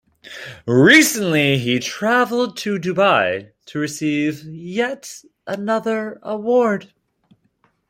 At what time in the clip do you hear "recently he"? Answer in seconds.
0.65-1.77